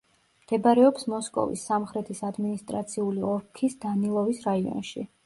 [0.43, 5.07] მდებარეობს მოსკოვის სამხრეთის ადმინისტრაციული ოლქის დანილოვის რაიონში.